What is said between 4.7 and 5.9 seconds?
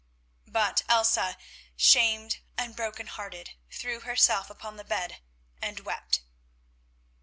the bed and